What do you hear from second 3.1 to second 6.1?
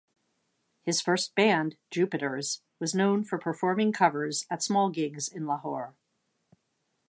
for performing covers at small gigs in Lahore.